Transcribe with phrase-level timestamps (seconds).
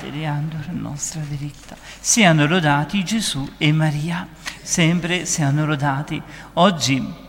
[0.00, 1.76] la nostra verità.
[2.00, 4.26] Siano lodati Gesù e Maria,
[4.62, 6.20] sempre siano lodati.
[6.54, 7.24] Oggi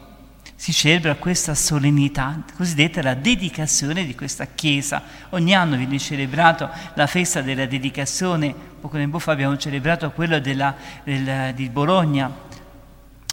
[0.56, 5.03] si celebra questa solennità, cosiddetta la dedicazione di questa chiesa.
[5.30, 10.76] Ogni anno viene celebrato la festa della dedicazione, poco tempo fa abbiamo celebrato quello della,
[11.04, 12.32] della, di Bologna,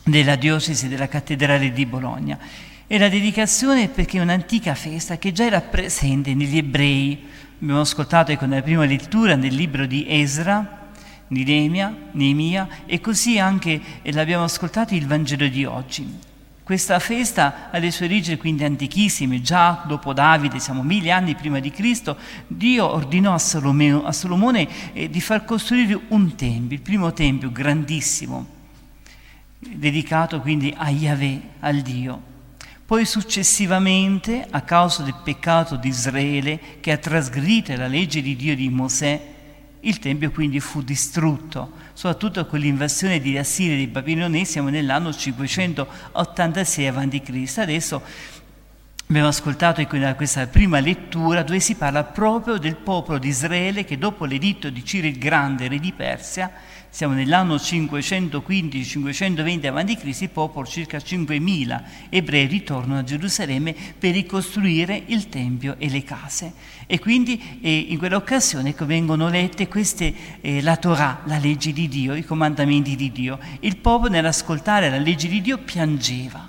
[0.05, 2.39] della diocesi della cattedrale di Bologna.
[2.87, 7.19] E la dedicazione perché è un'antica festa che già era presente negli ebrei.
[7.63, 10.91] Abbiamo ascoltato con la prima lettura nel libro di Esra,
[11.27, 16.33] di Neemia, e così anche l'abbiamo ascoltato il Vangelo di oggi.
[16.63, 21.61] Questa festa ha le sue origini quindi antichissime, già dopo Davide, siamo mille anni prima
[21.61, 26.83] di Cristo, Dio ordinò a Salomone, a Salomone eh, di far costruire un tempio, il
[26.83, 28.47] primo tempio grandissimo,
[29.59, 32.33] dedicato quindi a Yahweh, al Dio.
[32.87, 38.55] Poi successivamente, a causa del peccato di Israele, che ha trasgredito la legge di Dio
[38.55, 39.33] di Mosè,
[39.81, 45.15] il Tempio quindi fu distrutto, soprattutto con l'invasione di Assiria e dei Babilonesi, siamo nell'anno
[45.15, 47.55] 586 a.C.
[47.57, 48.03] Adesso
[49.07, 54.25] abbiamo ascoltato questa prima lettura dove si parla proprio del popolo di Israele che dopo
[54.25, 56.51] l'editto di Ciro il Grande, re di Persia,
[56.95, 65.29] siamo nell'anno 515-520 a.C., il popolo, circa 5.000 ebrei, ritornano a Gerusalemme per ricostruire il
[65.29, 66.53] Tempio e le case.
[66.87, 71.89] E quindi eh, in quell'occasione ecco, vengono lette queste, eh, la Torah, la legge di
[71.89, 73.41] Dio, i comandamenti di Dio.
[73.61, 76.49] Il popolo nell'ascoltare la legge di Dio piangeva,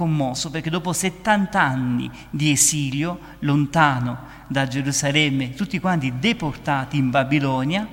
[0.00, 7.86] commosso, perché dopo 70 anni di esilio lontano da Gerusalemme, tutti quanti deportati in Babilonia,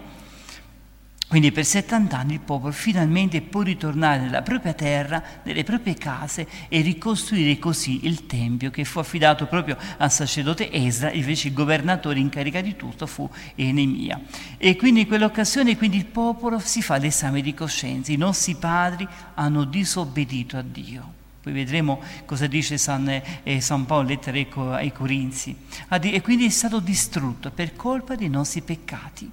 [1.28, 6.48] quindi per 70 anni il popolo finalmente può ritornare nella propria terra, nelle proprie case
[6.70, 12.20] e ricostruire così il Tempio che fu affidato proprio al sacerdote Esra, invece il governatore
[12.20, 14.22] in carica di tutto fu Enemia.
[14.58, 19.06] E quindi in quell'occasione quindi il popolo si fa l'esame di coscienza, i nostri padri
[19.34, 21.17] hanno disobbedito a Dio.
[21.48, 24.38] Poi vedremo cosa dice San, eh, San Paolo, lettera
[24.76, 25.56] ai Corinzi.
[25.88, 29.32] E quindi è stato distrutto per colpa dei nostri peccati.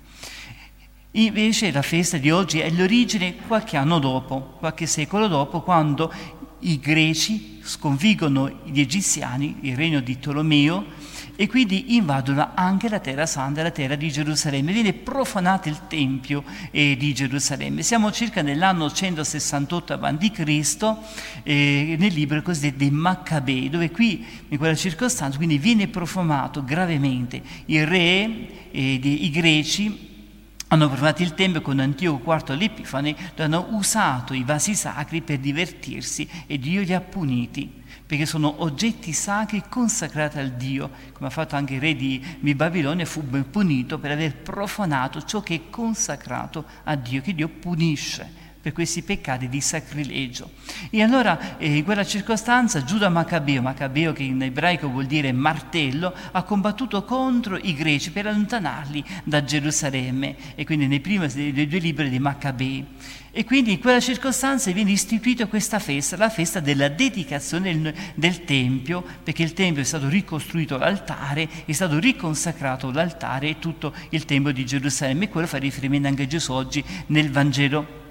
[1.10, 6.12] Invece la festa di oggi è l'origine qualche anno dopo, qualche secolo dopo, quando
[6.60, 10.84] i greci sconfiggono gli egiziani, il regno di Tolomeo,
[11.36, 14.72] e quindi invadono anche la terra santa, la terra di Gerusalemme.
[14.72, 17.82] Viene profanato il Tempio eh, di Gerusalemme.
[17.82, 20.96] Siamo circa nell'anno 168 a.C.,
[21.42, 27.42] eh, nel libro cosiddetto dei Maccabei, dove qui, in quella circostanza, quindi viene profanato gravemente
[27.66, 30.12] il re, eh, i greci,
[30.68, 36.28] hanno provato il Tempio con Antioco IV l'Epifane, hanno usato i vasi sacri per divertirsi
[36.46, 41.56] e Dio li ha puniti, perché sono oggetti sacri consacrati al Dio, come ha fatto
[41.56, 45.70] anche il re di, di Babilonia, fu ben punito per aver profanato ciò che è
[45.70, 50.52] consacrato a Dio, che Dio punisce per questi peccati di sacrilegio.
[50.88, 56.14] E allora eh, in quella circostanza Giuda Maccabeo, Maccabeo che in ebraico vuol dire martello,
[56.30, 61.78] ha combattuto contro i greci per allontanarli da Gerusalemme e quindi nei primi dei due
[61.78, 62.86] libri di Maccabei.
[63.32, 68.44] E quindi in quella circostanza viene istituita questa festa, la festa della dedicazione del, del,
[68.44, 74.24] Tempio, perché il Tempio è stato ricostruito l'altare, è stato riconsacrato l'altare e tutto il
[74.24, 75.24] Tempio di Gerusalemme.
[75.24, 78.03] E quello fa riferimento anche a Gesù oggi nel Vangelo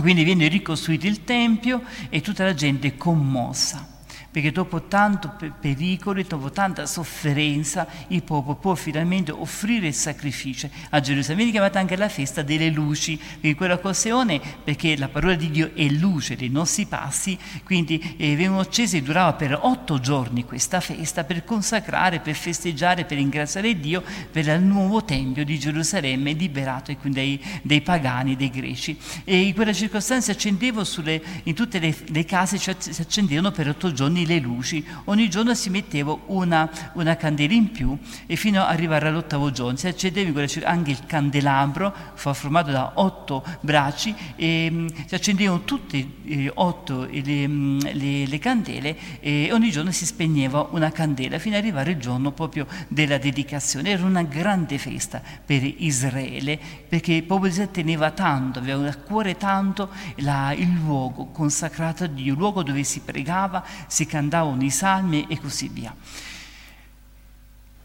[0.00, 3.95] quindi viene ricostruito il Tempio e tutta la gente è commossa
[4.36, 10.68] perché dopo tanto pericolo e dopo tanta sofferenza il popolo può finalmente offrire il sacrificio
[10.90, 11.44] a Gerusalemme.
[11.44, 15.70] Viene chiamata anche la festa delle luci, in quella occasione perché la parola di Dio
[15.74, 20.80] è luce dei nostri passi, quindi eh, vengono accese e durava per otto giorni questa
[20.80, 26.94] festa per consacrare, per festeggiare, per ringraziare Dio per il nuovo Tempio di Gerusalemme liberato
[27.04, 28.98] dai, dai pagani, dai greci.
[29.24, 33.68] E in quella circostanza accendevo sulle, in tutte le, le case, cioè, si accendevano per
[33.68, 38.62] otto giorni le luci, ogni giorno si metteva una, una candela in più e fino
[38.62, 44.86] ad arrivare all'ottavo giorno si accendeva anche il candelabro, formato da otto bracci, e mm,
[45.06, 50.06] si accendevano tutte e eh, otto le, mm, le, le candele e ogni giorno si
[50.06, 53.90] spegneva una candela fino ad arrivare il giorno proprio della dedicazione.
[53.90, 56.58] Era una grande festa per Israele
[56.88, 62.04] perché il popolo di Israele teneva tanto, aveva a cuore tanto la, il luogo consacrato
[62.04, 65.94] a Dio, il luogo dove si pregava, si cantava cantavano i salmi e così via.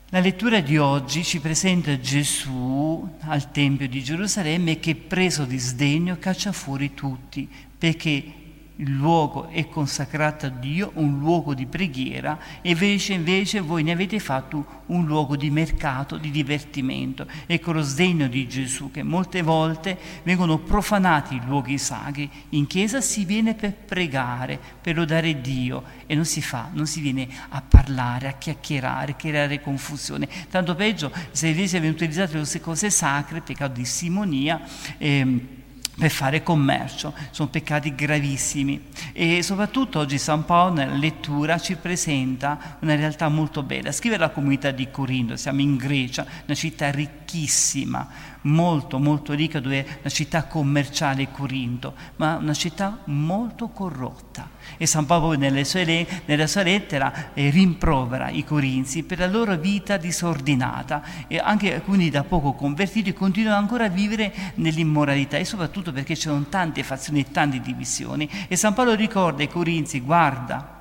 [0.10, 6.18] La lettura di oggi ci presenta Gesù al Tempio di Gerusalemme che preso di sdegno
[6.20, 7.48] caccia fuori tutti,
[7.78, 8.34] perché
[8.78, 13.92] il luogo è consacrato a Dio, un luogo di preghiera, e invece, invece voi ne
[13.92, 17.28] avete fatto un luogo di mercato, di divertimento.
[17.46, 22.30] Ecco lo sdegno di Gesù, che molte volte vengono profanati i luoghi sacri.
[22.50, 27.02] In chiesa si viene per pregare, per lodare Dio, e non si fa, non si
[27.02, 30.28] viene a parlare, a chiacchierare, a creare confusione.
[30.50, 34.60] Tanto peggio se invece vengono utilizzate queste cose sacre, peccato di simonia,
[34.98, 35.60] ehm,
[35.98, 37.14] per fare commercio.
[37.32, 43.64] Sono peccati gravissimi e soprattutto oggi San Paolo nella lettura ci presenta una realtà molto
[43.64, 43.92] bella.
[43.92, 48.08] Scrive la comunità di Corinto, siamo in Grecia, una città ricchissima,
[48.42, 54.50] molto molto ricca, dove è una città commerciale Corinto, ma una città molto corrotta.
[54.78, 59.56] E San Paolo nelle sue, nella sua lettera eh, rimprovera i corinzi per la loro
[59.58, 65.92] vita disordinata e anche alcuni da poco convertiti continuano ancora a vivere nell'immoralità e soprattutto
[65.92, 68.30] perché c'erano tante fazioni e tante divisioni.
[68.48, 70.81] E San Paolo ricorda ai corinzi, guarda,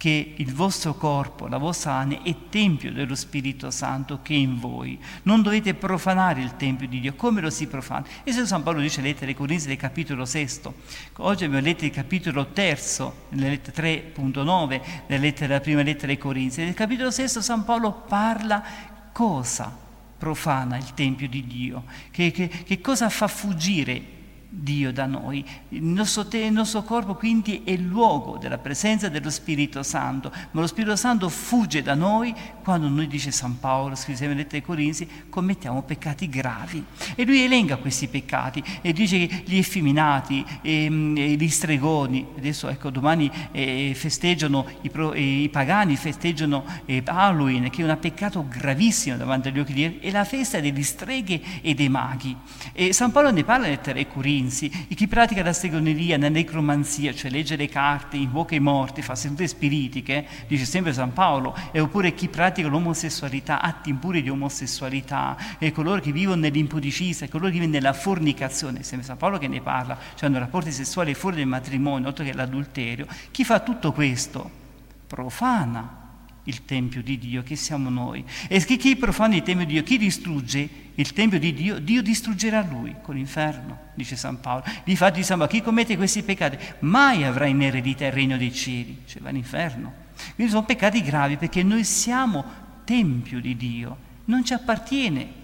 [0.00, 4.58] che il vostro corpo, la vostra anima è tempio dello Spirito Santo che è in
[4.58, 4.98] voi.
[5.24, 7.12] Non dovete profanare il tempio di Dio.
[7.16, 8.06] Come lo si profana?
[8.24, 10.72] E se San Paolo dice lettere Corinzi del capitolo sesto.
[11.16, 16.16] Oggi abbiamo letto il capitolo terzo, nella lettera 3.9, nella lettera, la prima lettera ai
[16.16, 16.62] Corinzi.
[16.64, 18.64] Nel capitolo sesto San Paolo parla
[19.12, 19.76] cosa
[20.16, 24.19] profana il tempio di Dio, che, che, che cosa fa fuggire
[24.52, 25.44] Dio da noi.
[25.68, 30.32] Il nostro, te, il nostro, corpo quindi è il luogo della presenza dello Spirito Santo,
[30.50, 34.62] ma lo Spirito Santo fugge da noi quando noi, dice San Paolo, scrive lettera ai
[34.62, 36.84] Corinzi, commettiamo peccati gravi.
[37.14, 42.26] E lui elenca questi peccati e dice che gli effeminati, e, ehm, e gli stregoni,
[42.36, 47.88] adesso ecco domani eh, festeggiano, i, pro, eh, i, pagani festeggiano eh, Halloween, che è
[47.88, 51.88] un peccato gravissimo davanti agli occhi di Dio, è la festa degli streghe e dei
[51.88, 52.36] maghi.
[52.72, 56.16] E San Paolo ne parla nella lettera ai Corinzi Corinzi, e chi pratica la stregoneria,
[56.18, 61.12] la necromanzia, cioè legge le carte, invoca i morti, fa sedute spiritiche, dice sempre San
[61.12, 67.28] Paolo, e oppure chi pratica l'omosessualità, atti impuri di omosessualità, e coloro che vivono nell'impudicizia,
[67.28, 71.14] coloro che vivono nella fornicazione, sempre San Paolo che ne parla, cioè hanno rapporti sessuali
[71.14, 74.58] fuori del matrimonio, oltre che l'adulterio, chi fa tutto questo?
[75.06, 75.99] Profana
[76.44, 78.24] il Tempio di Dio, che siamo noi.
[78.48, 82.62] E chi profana il Tempio di Dio, chi distrugge il Tempio di Dio, Dio distruggerà
[82.62, 84.64] lui con l'inferno, dice San Paolo.
[84.84, 89.02] Difatti San Paolo, chi commette questi peccati mai avrà in eredità il regno dei cieli,
[89.06, 89.92] cioè va all'inferno.
[90.34, 92.44] Quindi sono peccati gravi perché noi siamo
[92.84, 93.96] Tempio di Dio,
[94.26, 95.38] non ci appartiene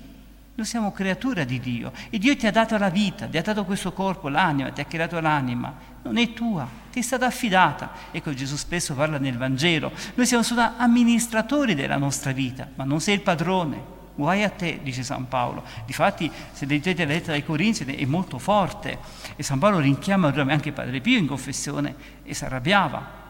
[0.56, 3.67] noi siamo creatura di Dio e Dio ti ha dato la vita, ti ha dato
[3.67, 7.93] questo corpo, l'anima, ti ha creato l'anima, non è tua, ti è stata affidata.
[8.11, 13.00] Ecco Gesù spesso parla nel Vangelo, noi siamo solo amministratori della nostra vita, ma non
[13.00, 13.94] sei il padrone.
[14.14, 15.62] Guai a te, dice San Paolo.
[15.85, 18.99] Difatti, se leggete la lettera ai Corinzi, è molto forte.
[19.37, 23.25] E San Paolo rinchiama anche Padre Pio in confessione e si arrabbiava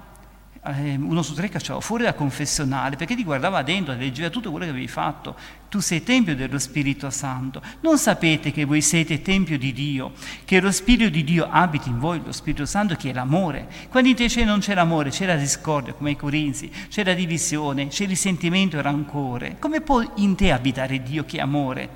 [0.72, 4.64] uno su tre cacciava fuori dal confessionale perché ti guardava dentro e leggeva tutto quello
[4.64, 5.36] che avevi fatto.
[5.68, 7.62] Tu sei tempio dello Spirito Santo.
[7.80, 10.12] Non sapete che voi siete tempio di Dio,
[10.44, 13.68] che lo Spirito di Dio abiti in voi, lo Spirito Santo che è l'amore.
[13.88, 17.88] Quando in te non c'è l'amore, c'è la discordia, come ai Corinzi, c'è la divisione,
[17.88, 19.56] c'è risentimento e rancore.
[19.58, 21.88] Come può in te abitare Dio che è amore?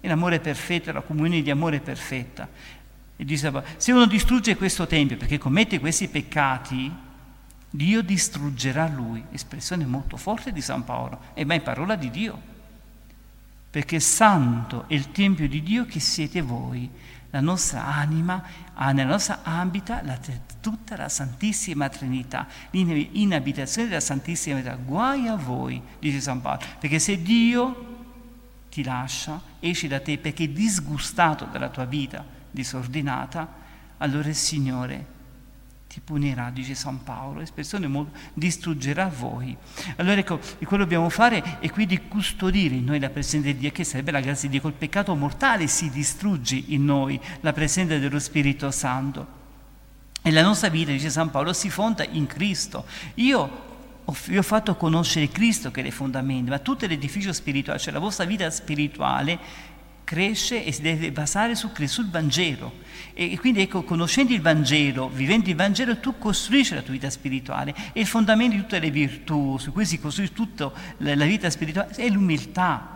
[0.00, 2.48] È l'amore perfetto, la comunione di amore perfetta.
[3.16, 7.03] E diceva, se uno distrugge questo tempio perché commette questi peccati,
[7.74, 12.40] Dio distruggerà lui, espressione molto forte di San Paolo, e ma è parola di Dio,
[13.68, 16.88] perché santo è il Tempio di Dio che siete voi,
[17.30, 18.40] la nostra anima,
[18.74, 20.16] ha nella nostra ambita la,
[20.60, 24.80] tutta la Santissima Trinità, in abitazione della Santissima Trinità.
[24.80, 27.96] Guai a voi, dice San Paolo, perché se Dio
[28.70, 33.52] ti lascia, esci da te perché disgustato dalla tua vita disordinata,
[33.98, 35.13] allora il Signore
[35.94, 37.88] ti punirà, dice San Paolo, l'espressione
[38.32, 39.56] distruggerà voi.
[39.94, 43.70] Allora ecco, quello che dobbiamo fare è quindi custodire in noi la presenza di Dio,
[43.70, 47.96] che sarebbe la grazia di Dio, col peccato mortale si distrugge in noi la presenza
[47.96, 49.42] dello Spirito Santo.
[50.20, 52.86] E la nostra vita, dice San Paolo, si fonda in Cristo.
[53.14, 53.62] Io
[54.26, 58.00] vi ho fatto conoscere Cristo che è le fondamenta, ma tutto l'edificio spirituale, cioè la
[58.00, 59.38] vostra vita spirituale,
[60.04, 62.82] cresce e si deve basare su sul Vangelo.
[63.14, 67.74] E quindi ecco, conoscendo il Vangelo, vivendo il Vangelo, tu costruisci la tua vita spirituale
[67.92, 71.94] e il fondamento di tutte le virtù su cui si costruisce tutta la vita spirituale
[71.94, 72.90] è l'umiltà.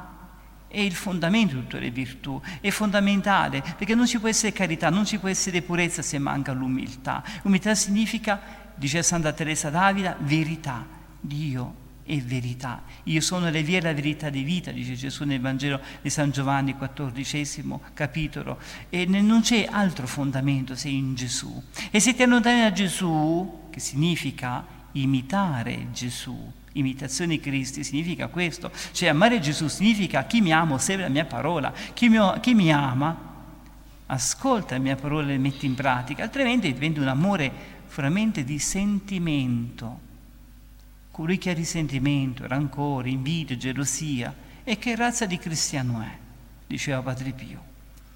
[0.69, 4.91] È il fondamento di tutte le virtù, è fondamentale, perché non ci può essere carità,
[4.91, 7.25] non ci può essere purezza se manca l'umiltà.
[7.45, 8.39] Umiltà significa,
[8.75, 10.87] dice Santa Teresa d'Avila, verità.
[11.21, 12.83] Dio e verità.
[13.05, 16.31] Io sono la via e la verità di vita, dice Gesù nel Vangelo di San
[16.31, 18.59] Giovanni, quattordicesimo capitolo.
[18.89, 21.63] E non c'è altro fondamento se in Gesù.
[21.91, 28.71] E se ti allontani da Gesù, che significa imitare Gesù, imitazione di Cristo significa questo,
[28.93, 32.73] cioè amare Gesù significa chi mi ama osserva la mia parola, chi mi, chi mi
[32.73, 33.27] ama
[34.07, 37.53] ascolta la mia parola e le mette in pratica, altrimenti diventa un amore
[37.95, 40.07] veramente di sentimento.
[41.19, 44.33] Colui che ha risentimento, rancore, invidia, gelosia,
[44.63, 46.17] e che razza di cristiano è?
[46.65, 47.61] Diceva Padre Pio.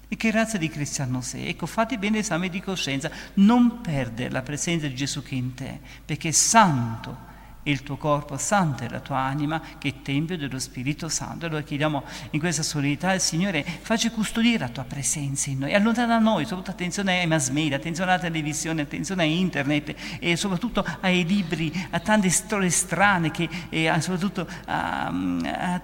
[0.07, 1.47] E che razza di cristiano sei?
[1.47, 5.53] Ecco, fate bene l'esame di coscienza, non perdere la presenza di Gesù che è in
[5.53, 7.17] te, perché è santo,
[7.63, 11.45] il tuo corpo santo e la tua anima che è tempio dello Spirito Santo.
[11.45, 16.17] Allora chiediamo in questa solidità al Signore, facci custodire la tua presenza in noi, allontana
[16.17, 20.85] da noi, soprattutto attenzione ai mass media, attenzione alla televisione, attenzione a internet e soprattutto
[21.01, 25.81] ai libri, a tante storie strane, che, e soprattutto a, a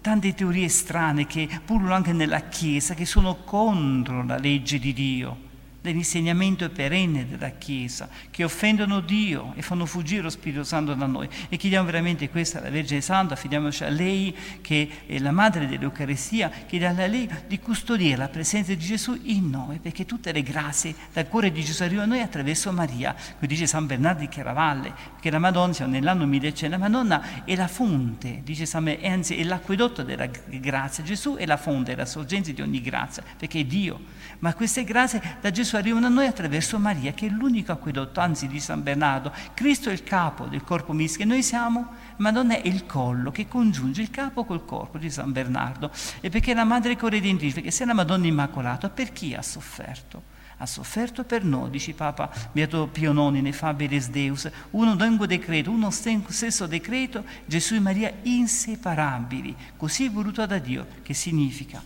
[0.00, 5.45] tante teorie strane che pullulano anche nella Chiesa, che sono contro la legge di Dio
[5.86, 11.28] dell'insegnamento perenne della Chiesa, che offendono Dio e fanno fuggire lo Spirito Santo da noi.
[11.48, 16.50] E chiediamo veramente questo alla Vergine Santa, affidiamoci a lei che è la madre dell'Eucaristia,
[16.66, 20.94] chiediamo a lei di custodire la presenza di Gesù in noi, perché tutte le grazie
[21.12, 24.92] dal cuore di Gesù arrivano a noi attraverso Maria, come dice San Bernardo di Chiaravalle,
[25.20, 29.36] che la Madonna, siamo nell'anno 1100, la Madonna è la fonte, dice San Bernardo, anzi
[29.36, 33.60] è l'acquedotto della grazia, Gesù è la fonte, è la sorgente di ogni grazia, perché
[33.60, 34.00] è Dio.
[34.40, 38.46] Ma queste grazie da Gesù arrivano a noi attraverso Maria, che è l'unico acquedotto, anzi
[38.46, 39.32] di San Bernardo.
[39.54, 43.48] Cristo è il capo del corpo mistico e noi siamo, Madonna è il collo che
[43.48, 45.90] congiunge il capo col corpo di San Bernardo.
[46.20, 50.34] E perché la madre corredentrice, perché se la Madonna Immacolata, per chi ha sofferto?
[50.58, 55.70] ha sofferto per noi, dice Papa Beato Pio IX, ne Faberes Deus, uno unico decreto,
[55.70, 61.82] uno stesso decreto, Gesù e Maria inseparabili, così voluto da Dio, che significa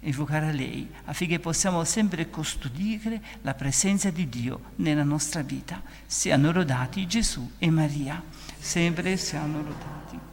[0.00, 5.82] evocare a lei affinché possiamo sempre custodire la presenza di Dio nella nostra vita.
[6.06, 8.22] Siano lodati Gesù e Maria,
[8.58, 10.29] sempre siano lodati.